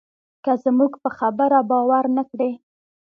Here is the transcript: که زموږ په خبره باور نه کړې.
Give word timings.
که 0.43 0.51
زموږ 0.63 0.91
په 1.03 1.09
خبره 1.17 1.59
باور 1.69 2.05
نه 2.17 2.23
کړې. 2.31 2.51